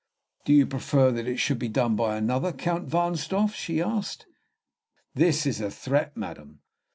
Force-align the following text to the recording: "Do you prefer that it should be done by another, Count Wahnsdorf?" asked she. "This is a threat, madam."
"Do 0.45 0.53
you 0.53 0.65
prefer 0.65 1.11
that 1.11 1.27
it 1.27 1.37
should 1.37 1.59
be 1.59 1.67
done 1.69 1.95
by 1.95 2.17
another, 2.17 2.51
Count 2.51 2.89
Wahnsdorf?" 2.89 3.51
asked 3.85 4.25
she. 4.25 4.31
"This 5.13 5.45
is 5.45 5.61
a 5.61 5.69
threat, 5.69 6.17
madam." 6.17 6.61